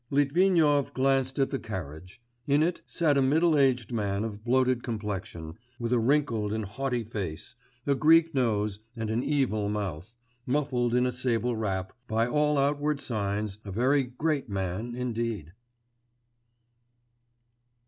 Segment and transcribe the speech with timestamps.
[0.09, 5.53] Litvinov glanced at the carriage; in it sat a middle aged man of bloated complexion,
[5.77, 7.53] with a wrinkled and haughty face,
[7.85, 10.15] a Greek nose, and an evil mouth,
[10.47, 15.53] muffled in a sable wrap, by all outward signs a very great man indeed.